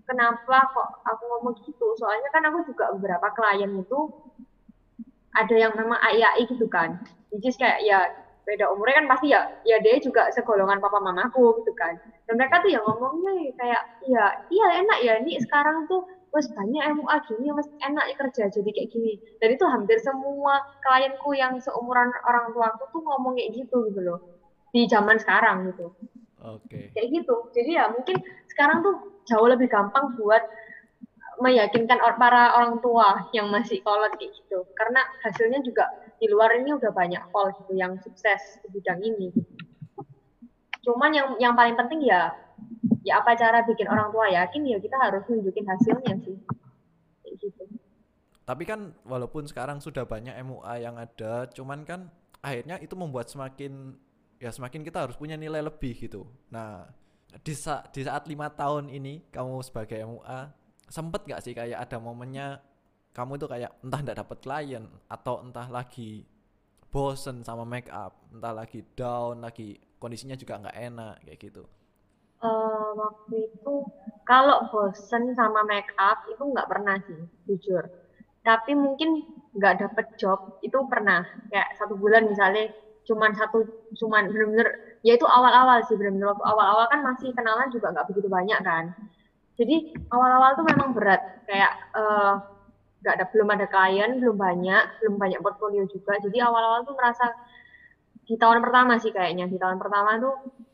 [0.04, 1.96] Kenapa kok aku ngomong gitu?
[1.96, 4.12] Soalnya kan aku juga beberapa klien itu
[5.40, 7.00] ada yang memang AIAI gitu kan.
[7.32, 8.12] Is kayak ya
[8.44, 11.96] beda umurnya kan pasti ya ya dia juga segolongan papa mamaku gitu kan.
[12.28, 16.48] Dan mereka tuh yang ngomongnya ya kayak iya iya enak ya ini sekarang tuh wes
[16.54, 19.14] banyak MUA gini wes enak ya kerja jadi kayak gini.
[19.42, 24.20] Dan itu hampir semua klienku yang seumuran orang tuaku tuh ngomong kayak gitu gitu loh.
[24.70, 25.90] Di zaman sekarang gitu.
[26.46, 26.94] Oke.
[26.94, 27.36] Kayak gitu.
[27.52, 28.18] Jadi ya mungkin
[28.54, 30.42] sekarang tuh jauh lebih gampang buat
[31.40, 34.68] meyakinkan or- para orang tua yang masih kolot kayak gitu.
[34.76, 35.88] Karena hasilnya juga
[36.20, 39.32] di luar ini udah banyak kol gitu yang sukses di bidang ini.
[40.84, 42.32] Cuman yang yang paling penting ya
[43.10, 46.38] ya apa cara bikin orang tua yakin ya kita harus nunjukin hasilnya sih
[47.42, 47.66] gitu
[48.46, 52.10] Tapi kan walaupun sekarang sudah banyak MUA yang ada, cuman kan
[52.42, 53.94] akhirnya itu membuat semakin
[54.42, 56.26] ya semakin kita harus punya nilai lebih gitu.
[56.50, 56.90] Nah
[57.46, 60.50] di saat di saat lima tahun ini kamu sebagai MUA
[60.90, 62.58] sempet nggak sih kayak ada momennya
[63.14, 66.26] kamu itu kayak entah nggak dapet klien atau entah lagi
[66.90, 71.64] bosen sama make up, entah lagi down, lagi kondisinya juga nggak enak kayak gitu.
[72.40, 73.74] Eh, waktu itu
[74.30, 77.84] kalau bosen sama make up itu nggak pernah sih jujur.
[78.48, 79.10] Tapi mungkin
[79.58, 81.22] nggak dapet job itu pernah.
[81.52, 82.64] Kayak satu bulan misalnya
[83.08, 83.58] cuman satu
[84.00, 84.68] cuman bener-bener
[85.08, 86.28] ya itu awal-awal sih bener-bener.
[86.36, 88.86] Waktu awal-awal kan masih kenalan juga nggak begitu banyak kan.
[89.60, 89.76] Jadi
[90.16, 91.22] awal-awal tuh memang berat.
[91.50, 92.34] Kayak eh,
[93.02, 96.14] nggak ada belum ada klien belum banyak belum banyak portfolio juga.
[96.26, 97.26] Jadi awal-awal tuh merasa
[98.28, 99.46] di tahun pertama sih kayaknya.
[99.54, 100.34] Di tahun pertama tuh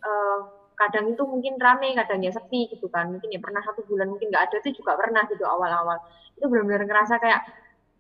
[0.10, 0.39] eh,
[0.79, 3.05] kadang itu mungkin rame kadang ya sepi gitu kan.
[3.13, 5.97] Mungkin ya pernah satu bulan mungkin nggak ada itu juga pernah gitu awal-awal.
[6.38, 7.41] Itu benar-benar ngerasa kayak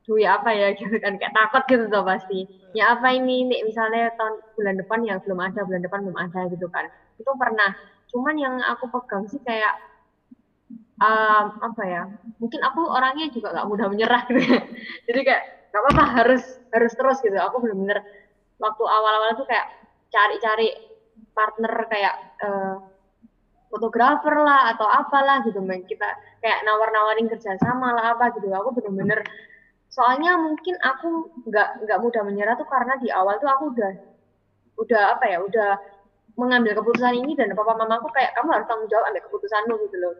[0.05, 0.67] duh ya apa ya?
[0.79, 2.39] Gitu kan kayak takut gitu tuh pasti.
[2.77, 6.39] Ya apa ini nih misalnya tahun bulan depan ya belum ada bulan depan belum ada
[6.53, 6.85] gitu kan.
[7.19, 7.71] Itu pernah.
[8.11, 9.73] Cuman yang aku pegang sih kayak
[11.01, 12.01] um, apa ya
[12.39, 14.59] mungkin aku orangnya juga nggak mudah menyerah gitu ya.
[15.09, 15.43] jadi kayak
[15.75, 17.35] gak apa-apa harus harus terus gitu.
[17.35, 17.99] Aku bener-bener
[18.59, 19.67] waktu awal-awal tuh kayak
[20.13, 20.71] cari-cari
[21.35, 22.75] partner kayak uh,
[23.67, 26.07] fotografer lah atau apalah gitu main kita
[26.39, 28.47] kayak nawar-nawarin kerjasama lah apa gitu.
[28.55, 29.19] Aku bener-bener
[29.91, 33.91] soalnya mungkin aku nggak nggak mudah menyerah tuh karena di awal tuh aku udah
[34.75, 35.71] udah apa ya udah
[36.35, 39.95] mengambil keputusan ini dan papa mama aku kayak kamu harus tanggung jawab ambil keputusanmu gitu
[40.03, 40.13] loh.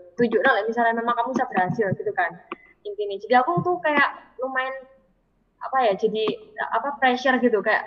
[0.48, 2.32] Lah misalnya memang kamu bisa berhasil gitu kan
[2.88, 3.16] intinya.
[3.20, 4.76] Jadi aku tuh kayak lumayan
[5.60, 6.24] apa ya jadi
[6.72, 7.60] apa pressure gitu.
[7.60, 7.84] Kayak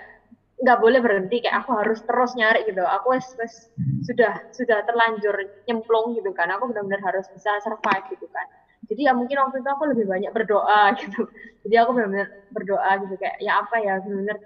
[0.59, 2.83] nggak boleh berhenti kayak aku harus terus nyari gitu.
[2.83, 3.71] Aku wes, wes
[4.03, 5.35] sudah sudah terlanjur
[5.67, 6.51] nyemplung gitu kan.
[6.51, 8.47] Aku benar-benar harus bisa survive gitu kan.
[8.91, 11.21] Jadi ya mungkin waktu itu aku lebih banyak berdoa gitu.
[11.63, 14.37] Jadi aku benar-benar berdoa gitu kayak ya apa ya benar-benar.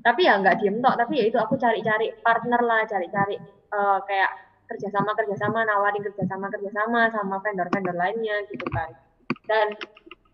[0.00, 3.36] Tapi ya nggak diem tok tapi ya itu aku cari-cari partner lah cari-cari
[3.76, 4.30] uh, kayak
[4.70, 8.90] kerjasama kerjasama nawarin kerjasama kerjasama sama vendor-vendor lainnya gitu kan.
[9.46, 9.66] Dan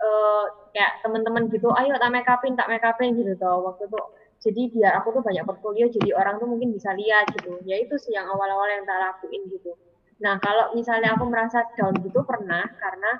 [0.00, 4.00] uh, kayak teman-teman gitu ayo tak make upin tak make upin gitu tuh waktu itu
[4.40, 7.58] jadi biar aku tuh banyak portfolio jadi orang tuh mungkin bisa lihat gitu.
[7.64, 9.72] Ya itu sih yang awal-awal yang tak lakuin gitu.
[10.20, 12.68] Nah kalau misalnya aku merasa down gitu pernah.
[12.76, 13.12] Karena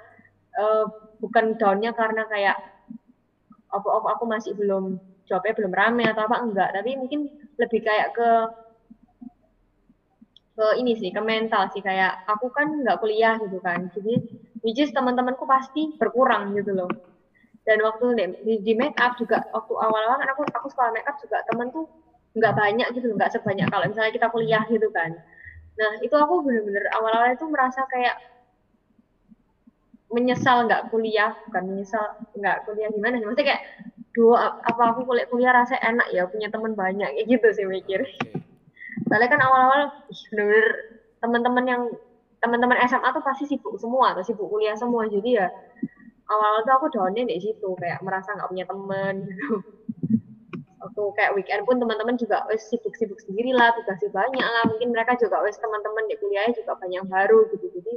[0.60, 0.84] uh,
[1.18, 2.56] bukan downnya karena kayak
[3.72, 6.70] aku, aku aku masih belum jawabnya belum rame atau apa enggak.
[6.76, 7.20] Tapi mungkin
[7.56, 8.30] lebih kayak ke
[10.56, 11.80] ke ini sih ke mental sih.
[11.80, 13.88] Kayak aku kan nggak kuliah gitu kan.
[13.90, 14.20] Jadi
[14.60, 17.15] which teman-temanku pasti berkurang gitu loh
[17.66, 18.14] dan waktu
[18.46, 21.66] di, di make up juga waktu awal-awal kan aku aku sekolah make up juga temen
[21.74, 21.90] tuh
[22.38, 25.10] nggak banyak gitu nggak sebanyak kalau misalnya kita kuliah gitu kan.
[25.76, 28.22] Nah itu aku bener-bener awal-awal itu merasa kayak
[30.14, 32.04] menyesal nggak kuliah bukan menyesal
[32.38, 33.62] nggak kuliah gimana sih maksudnya kayak
[34.14, 38.06] dua apa aku kuliah kuliah rasa enak ya punya teman banyak kayak gitu sih mikir.
[39.10, 39.90] Soalnya kan awal-awal
[40.30, 40.66] bener-bener
[41.18, 41.82] teman-teman yang
[42.38, 45.48] teman-teman SMA tuh pasti sibuk semua atau sibuk kuliah semua jadi ya
[46.26, 49.56] awal-awal tuh aku downnya di situ kayak merasa nggak punya temen gitu.
[50.82, 54.64] Waktu kayak weekend pun teman-teman juga wes sibuk-sibuk sendiri lah tugasnya banyak lah.
[54.70, 57.92] Mungkin mereka juga wes teman-teman di kuliahnya juga banyak baru gitu jadi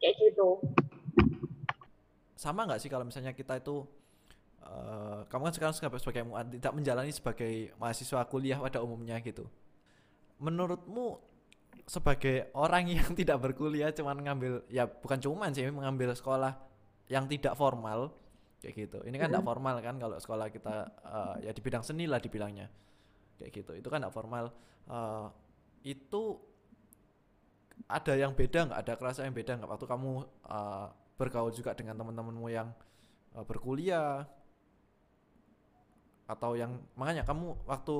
[0.00, 0.48] kayak gitu.
[2.36, 3.88] Sama nggak sih kalau misalnya kita itu
[4.64, 6.22] uh, kamu kan sekarang sebagai, sebagai
[6.60, 9.48] tidak menjalani sebagai mahasiswa kuliah pada umumnya gitu.
[10.42, 11.22] Menurutmu
[11.84, 16.73] sebagai orang yang tidak berkuliah cuman ngambil ya bukan cuman sih mengambil sekolah
[17.08, 18.12] yang tidak formal
[18.60, 18.98] kayak gitu.
[19.04, 22.68] Ini kan tidak formal kan kalau sekolah kita uh, ya di bidang seni lah dibilangnya
[23.36, 23.72] kayak gitu.
[23.76, 24.52] Itu kan tidak formal.
[24.88, 25.28] Uh,
[25.84, 26.40] itu
[27.90, 28.78] ada yang beda nggak?
[28.84, 30.10] Ada kerasa yang beda nggak waktu kamu
[30.48, 30.88] uh,
[31.20, 32.72] bergaul juga dengan teman-temanmu yang
[33.36, 34.24] uh, berkuliah
[36.24, 37.96] atau yang makanya kamu waktu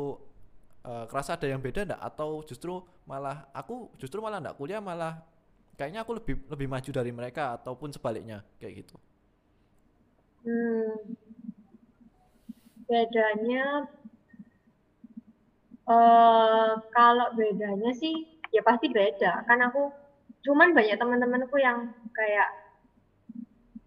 [0.88, 5.20] uh, kerasa ada yang beda enggak atau justru malah aku justru malah enggak kuliah malah
[5.74, 8.96] kayaknya aku lebih lebih maju dari mereka ataupun sebaliknya kayak gitu.
[10.44, 11.16] Hmm,
[12.84, 13.88] bedanya
[15.88, 19.44] uh, kalau bedanya sih ya pasti beda.
[19.48, 19.90] Kan aku
[20.44, 22.48] cuman banyak teman-temanku yang kayak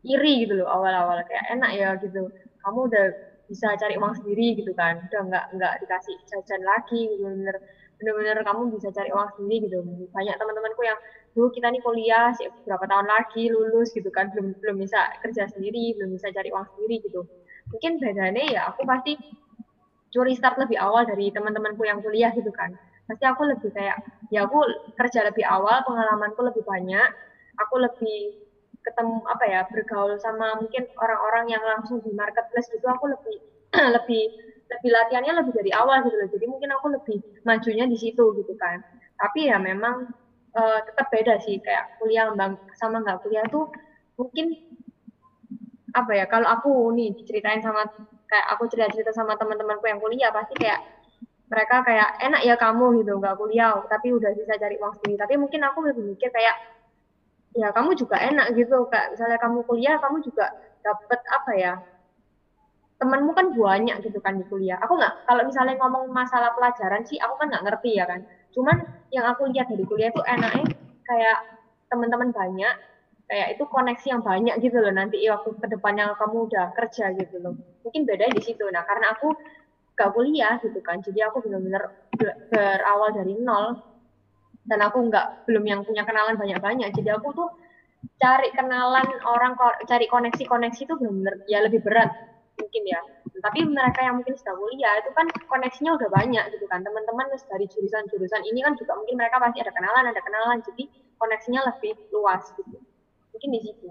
[0.03, 1.21] iri gitu loh awal-awal.
[1.29, 2.29] Kayak enak ya gitu.
[2.65, 3.05] Kamu udah
[3.47, 4.99] bisa cari uang sendiri gitu kan.
[5.07, 7.55] Udah nggak nggak dikasih jajan lagi bener
[7.97, 9.81] bener-bener kamu bisa cari uang sendiri gitu.
[10.13, 10.99] Banyak teman-temanku yang
[11.37, 12.33] dulu kita nih kuliah
[12.65, 14.33] berapa tahun lagi lulus gitu kan.
[14.33, 17.21] Belum belum bisa kerja sendiri belum bisa cari uang sendiri gitu.
[17.71, 19.13] Mungkin bedanya ya aku pasti
[20.13, 22.71] curi start lebih awal dari teman-temanku yang kuliah gitu kan.
[23.07, 23.97] Pasti aku lebih kayak
[24.33, 24.59] ya aku
[24.99, 27.09] kerja lebih awal pengalamanku lebih banyak
[27.63, 28.17] aku lebih
[28.85, 32.85] ketemu apa ya bergaul sama mungkin orang-orang yang langsung di marketplace gitu.
[32.87, 33.35] Aku lebih
[33.95, 34.23] lebih
[34.67, 36.29] lebih latihannya lebih dari awal gitu loh.
[36.31, 38.79] Jadi mungkin aku lebih majunya di situ gitu kan.
[39.19, 40.07] Tapi ya memang
[40.55, 42.29] uh, tetap beda sih kayak kuliah
[42.77, 43.67] sama nggak kuliah tuh
[44.15, 44.55] mungkin
[45.91, 47.87] apa ya kalau aku nih diceritain sama
[48.29, 50.83] kayak aku cerita-cerita sama teman-temanku yang kuliah pasti kayak
[51.47, 55.33] mereka kayak enak ya kamu gitu nggak kuliah tapi udah bisa cari uang sendiri tapi
[55.39, 56.55] mungkin aku lebih mikir kayak
[57.55, 60.45] ya kamu juga enak gitu kayak misalnya kamu kuliah kamu juga
[60.83, 61.73] dapet apa ya
[62.97, 64.81] temanmu kan banyak gitu kan di kuliah.
[64.81, 68.77] Aku nggak kalau misalnya ngomong masalah pelajaran sih aku kan nggak ngerti ya kan cuman
[69.11, 70.65] yang aku lihat dari kuliah itu enaknya
[71.07, 71.37] kayak
[71.87, 72.75] teman-teman banyak
[73.27, 77.43] kayak itu koneksi yang banyak gitu loh nanti waktu ke depannya kamu udah kerja gitu
[77.43, 77.53] loh.
[77.83, 78.63] Mungkin beda di situ.
[78.71, 79.35] Nah karena aku
[79.99, 81.91] gak kuliah gitu kan jadi aku benar-benar
[82.51, 83.75] berawal dari nol.
[84.67, 86.91] Dan aku nggak belum yang punya kenalan banyak-banyak.
[86.91, 87.47] Jadi aku tuh
[88.19, 89.55] cari kenalan orang
[89.87, 92.11] cari koneksi-koneksi itu benar-benar ya lebih berat
[92.57, 93.01] mungkin ya.
[93.37, 96.81] Tapi mereka yang mungkin sudah kuliah itu kan koneksinya udah banyak gitu kan.
[96.81, 100.57] Teman-teman dari jurusan-jurusan ini kan juga mungkin mereka pasti ada kenalan ada kenalan.
[100.65, 100.83] Jadi
[101.21, 102.77] koneksinya lebih luas gitu.
[103.33, 103.87] Mungkin di situ.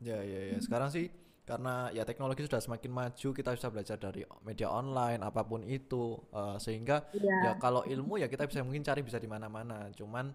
[0.00, 0.58] Ya ya ya.
[0.64, 1.12] Sekarang sih
[1.44, 6.14] karena ya teknologi sudah semakin maju kita bisa belajar dari media online apa pun itu
[6.30, 7.36] uh, sehingga Iya.
[7.42, 9.90] ya kalau ilmu ya kita bisa mungkin cari bisa di mana-mana.
[9.92, 10.30] Cuman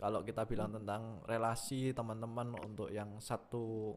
[0.00, 3.94] kalau kita bilang tentang relasi teman-teman untuk yang satu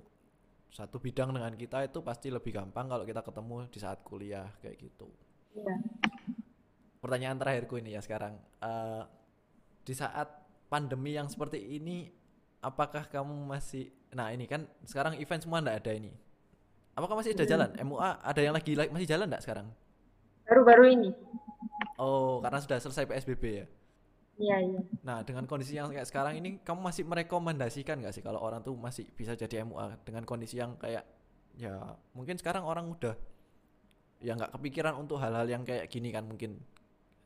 [0.69, 4.77] satu bidang dengan kita itu pasti lebih gampang kalau kita ketemu di saat kuliah kayak
[4.79, 5.07] gitu
[5.53, 5.73] Iya.
[6.97, 9.03] pertanyaan terakhirku ini ya sekarang Eh,
[9.81, 10.27] di saat
[10.67, 12.09] pandemi yang seperti ini
[12.59, 16.11] apakah kamu masih nah ini kan sekarang event semua ndak ada ini
[16.91, 17.49] apakah masih ada Mm.
[17.49, 19.67] jalan MUA ada yang lagi la- masih jalan ndak sekarang
[20.43, 21.09] Baru-baru ini.
[21.95, 23.65] oh karena sudah selesai PSBB ya
[24.37, 24.81] Iya, iya.
[25.01, 28.77] nah dengan kondisi yang kayak sekarang ini kamu masih merekomendasikan nggak sih kalau orang tuh
[28.77, 31.01] masih bisa jadi MUA dengan kondisi yang kayak
[31.57, 33.17] ya mungkin sekarang orang udah
[34.21, 36.25] ya nggak kepikiran untuk hal-hal yang kayak gini kan?
[36.25, 36.57] Mungkin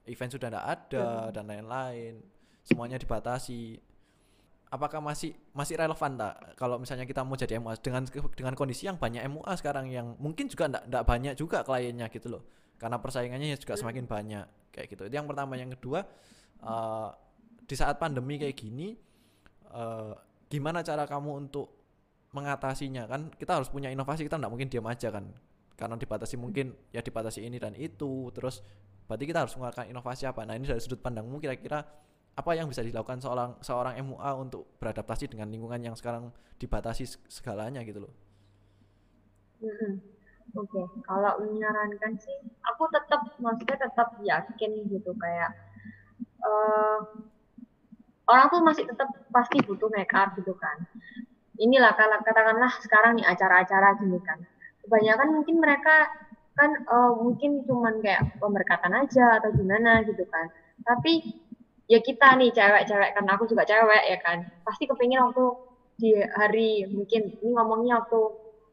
[0.07, 2.23] event sudah nggak ada dan lain-lain
[2.63, 3.79] semuanya dibatasi.
[4.71, 8.95] Apakah masih masih relevan tak kalau misalnya kita mau jadi MUA dengan dengan kondisi yang
[8.95, 12.43] banyak MUA sekarang yang mungkin juga nggak nggak banyak juga kliennya gitu loh.
[12.79, 15.11] Karena persaingannya juga semakin banyak kayak gitu.
[15.11, 15.59] Itu yang pertama.
[15.59, 16.07] Yang kedua
[16.63, 17.09] eh,
[17.69, 18.87] di saat pandemi kayak gini
[19.73, 20.13] eh,
[20.51, 21.67] gimana cara kamu untuk
[22.35, 23.03] mengatasinya?
[23.11, 25.25] Kan kita harus punya inovasi kita nggak mungkin diam aja kan.
[25.79, 28.61] Karena dibatasi mungkin ya dibatasi ini dan itu terus
[29.09, 30.45] berarti kita harus mengeluarkan inovasi apa?
[30.47, 31.83] Nah ini dari sudut pandangmu kira-kira
[32.31, 37.27] apa yang bisa dilakukan seorang seorang MUA untuk beradaptasi dengan lingkungan yang sekarang dibatasi seg-
[37.27, 38.13] segalanya gitu loh?
[39.63, 39.93] Mm-mm.
[40.51, 45.55] Oke, kalau menyarankan sih, aku tetap, maksudnya tetap yakin gitu kayak
[46.41, 46.97] eh
[48.31, 50.77] orang tuh masih tetap pasti butuh make up gitu kan.
[51.61, 54.39] Inilah katakanlah sekarang nih acara-acara gini kan.
[54.85, 56.09] Kebanyakan mungkin mereka
[56.57, 60.47] kan eh, mungkin cuman kayak pemberkatan aja atau gimana gitu kan.
[60.87, 61.21] Tapi
[61.91, 64.37] ya kita nih cewek-cewek kan aku juga cewek ya kan.
[64.65, 65.45] Pasti kepingin waktu
[66.01, 68.19] di hari mungkin ini ngomongnya waktu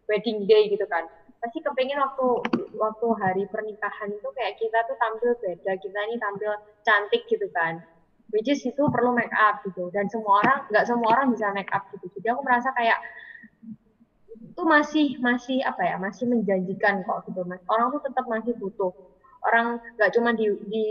[0.09, 1.05] wedding day gitu kan
[1.39, 2.27] pasti kepingin waktu
[2.75, 6.51] waktu hari pernikahan itu kayak kita tuh tampil beda kita ini tampil
[6.83, 7.79] cantik gitu kan.
[8.29, 9.89] Which is itu perlu make up gitu.
[9.89, 12.07] Dan semua orang nggak semua orang bisa make up gitu.
[12.21, 12.99] Jadi aku merasa kayak
[14.39, 17.63] itu masih masih apa ya masih menjanjikan kok gitu mas.
[17.71, 18.93] Orang tuh tetap masih butuh.
[19.47, 20.85] Orang nggak cuma di di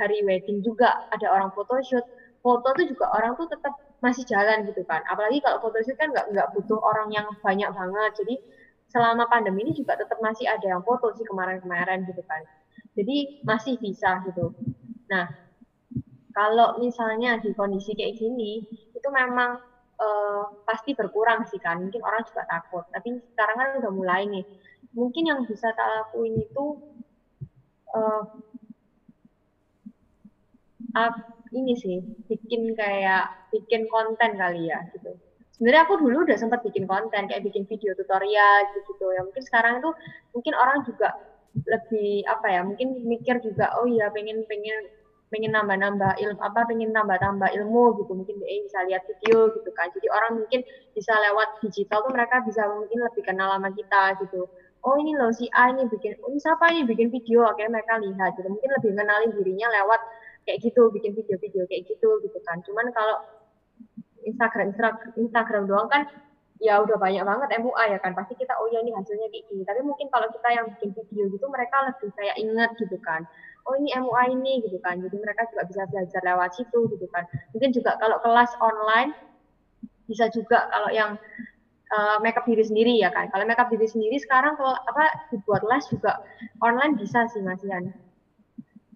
[0.00, 2.02] hari wedding juga ada orang photoshoot.
[2.42, 3.72] Foto tuh juga orang tuh tetap
[4.04, 5.00] masih jalan gitu kan.
[5.08, 8.10] Apalagi kalau photoshoot kan nggak nggak butuh orang yang banyak banget.
[8.20, 8.34] Jadi
[8.94, 12.42] selama pandemi ini juga tetap masih ada yang foto sih kemarin-kemarin gitu kan.
[12.98, 13.16] Jadi
[13.50, 14.54] masih bisa gitu.
[15.12, 15.26] Nah
[16.36, 18.52] kalau misalnya di kondisi kayak gini
[18.96, 19.50] itu memang
[20.04, 21.76] eh, pasti berkurang sih kan.
[21.82, 22.84] Mungkin orang juga takut.
[22.94, 24.44] Tapi sekarang kan udah mulai nih.
[24.98, 26.64] Mungkin yang bisa tak lakuin itu
[31.02, 31.24] ap-
[31.58, 31.96] ini sih
[32.28, 35.10] bikin kayak bikin konten kali ya gitu
[35.54, 39.78] sebenarnya aku dulu udah sempat bikin konten kayak bikin video tutorial gitu ya mungkin sekarang
[39.78, 39.90] itu
[40.34, 41.14] mungkin orang juga
[41.54, 44.90] lebih apa ya mungkin mikir juga oh iya pengen pengen
[45.34, 48.12] pengen nambah-nambah ilmu apa pengen nambah-tambah ilmu gitu.
[48.14, 49.90] Mungkin dia bisa lihat video gitu kan.
[49.90, 50.62] Jadi orang mungkin
[50.94, 54.46] bisa lewat digital tuh mereka bisa mungkin lebih kenal sama kita gitu.
[54.86, 57.42] Oh ini loh si A ini bikin oh, ini siapa ini bikin video?
[57.50, 58.46] Akhirnya mereka lihat gitu.
[58.46, 60.00] Mungkin lebih kenalin dirinya lewat
[60.46, 62.62] kayak gitu bikin video-video kayak gitu gitu kan.
[62.62, 63.18] Cuman kalau
[64.24, 66.08] Instagram Instagram, Instagram doang kan
[66.62, 69.62] ya udah banyak banget MUA ya kan pasti kita oh ya ini hasilnya kayak gini.
[69.68, 73.26] Tapi mungkin kalau kita yang bikin video gitu mereka lebih kayak inget gitu kan
[73.64, 75.00] oh ini MUA ini gitu kan.
[75.00, 77.24] Jadi mereka juga bisa belajar lewat situ gitu kan.
[77.56, 79.16] Mungkin juga kalau kelas online
[80.04, 81.16] bisa juga kalau yang
[81.92, 83.32] uh, makeup diri sendiri ya kan.
[83.32, 86.20] Kalau makeup diri sendiri sekarang kalau apa dibuat les juga
[86.60, 87.92] online bisa sih Mas Ian.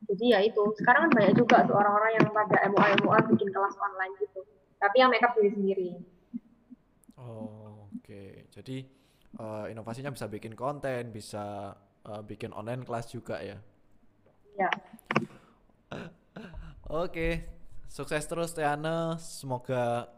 [0.08, 3.76] Jadi ya itu sekarang kan banyak juga tuh orang-orang yang pada MUA MUA bikin kelas
[3.76, 4.40] online gitu
[4.78, 5.90] tapi yang makeup diri sendiri
[7.18, 8.46] Oh, oke.
[8.54, 8.86] Jadi
[9.38, 11.74] eh, inovasinya bisa bikin konten, bisa
[12.06, 13.58] eh, bikin online kelas juga ya.
[14.54, 14.70] ya
[16.88, 17.44] Oke,
[17.90, 19.18] sukses terus Tiana.
[19.18, 20.08] Semoga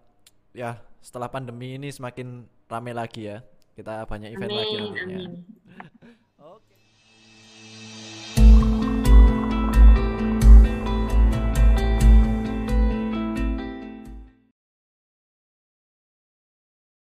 [0.53, 3.41] ya setelah pandemi ini semakin rame lagi ya.
[3.75, 5.19] Kita banyak event lagi amin nantinya.
[5.25, 5.60] amin